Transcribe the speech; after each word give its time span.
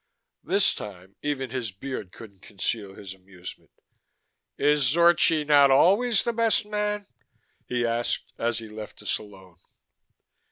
This 0.43 0.73
time, 0.73 1.15
even 1.21 1.51
his 1.51 1.71
beard 1.71 2.11
couldn't 2.11 2.41
conceal 2.41 2.95
his 2.95 3.13
amusement. 3.13 3.69
"Is 4.57 4.81
Zorchi 4.83 5.45
not 5.45 5.69
always 5.69 6.23
the 6.23 6.33
best 6.33 6.65
man?" 6.65 7.05
he 7.67 7.85
asked 7.85 8.33
as 8.39 8.57
he 8.57 8.67
left 8.67 9.03
us 9.03 9.19
alone. 9.19 9.57